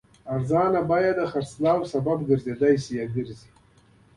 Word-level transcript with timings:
ارزانه 0.33 0.81
بیه 0.89 1.11
د 1.17 1.21
خرڅلاو 1.31 1.89
سبب 1.93 2.17
ګرځي. 2.29 3.43